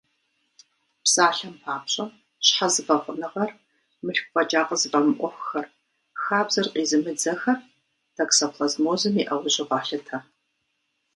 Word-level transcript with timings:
Псалъэм 1.03 1.55
папщӏэ, 1.63 2.05
щхьэзыфӏэфӏыныгъэр, 2.45 3.51
мылъку 4.03 4.29
фӏэкӏа 4.33 4.61
къызыфӏэмыӏуэхухэр, 4.67 5.65
хабзэр 6.23 6.67
къизымыдзэхэр 6.73 7.59
токсоплазмозым 8.15 9.15
и 9.21 9.23
ӏэужьу 9.27 9.69
къалъытэ. 9.69 10.17